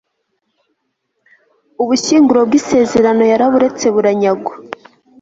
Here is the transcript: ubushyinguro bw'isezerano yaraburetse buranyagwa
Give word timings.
ubushyinguro 1.81 2.39
bw'isezerano 2.47 3.23
yaraburetse 3.31 3.85
buranyagwa 3.95 4.53